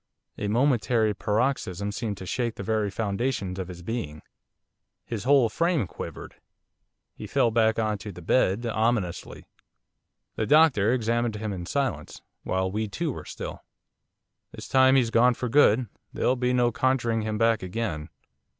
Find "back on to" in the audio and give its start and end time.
7.51-8.11